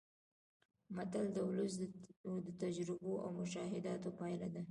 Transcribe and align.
متل 0.95 1.25
د 1.35 1.37
ولس 1.49 1.73
د 2.45 2.49
تجربو 2.61 3.11
او 3.23 3.29
مشاهداتو 3.39 4.09
پایله 4.19 4.47
ده 4.53 4.59